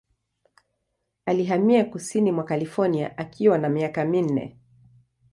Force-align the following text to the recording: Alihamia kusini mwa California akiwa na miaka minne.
Alihamia 1.25 1.85
kusini 1.85 2.31
mwa 2.31 2.43
California 2.43 3.17
akiwa 3.17 3.57
na 3.57 3.69
miaka 3.69 4.05
minne. 4.05 4.57